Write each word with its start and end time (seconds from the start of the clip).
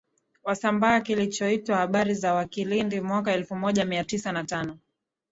Wasambaa 0.43 0.99
kilichoitwa 0.99 1.77
Habari 1.77 2.13
za 2.13 2.33
Wakilindi 2.33 3.01
mwaka 3.01 3.33
elfumoja 3.33 3.85
miatisa 3.85 4.31
na 4.31 4.43
tano 4.43 4.79